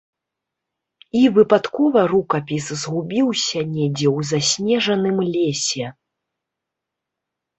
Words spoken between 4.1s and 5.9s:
ў заснежаным лесе.